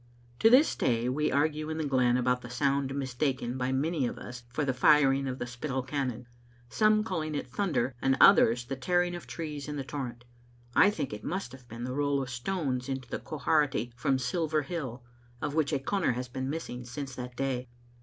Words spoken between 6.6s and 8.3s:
some calling it thunder and